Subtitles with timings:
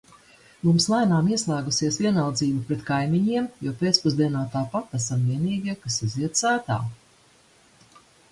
[0.67, 6.79] Mums lēnām ieslēgusies vienaldzība pret kaimiņiem, jo pēcpusdienā tāpat esam vienīgie, kas iziet sētā.